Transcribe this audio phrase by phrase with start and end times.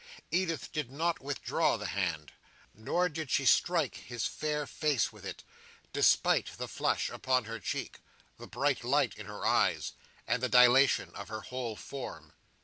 [0.31, 2.31] Edith did not withdraw the hand,
[2.73, 5.43] nor did she strike his fair face with it,
[5.93, 7.99] despite the flush upon her cheek,
[8.39, 9.91] the bright light in her eyes,
[10.25, 12.33] and the dilation of her whole form.